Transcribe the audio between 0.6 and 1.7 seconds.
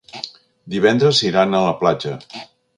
Divendres iran a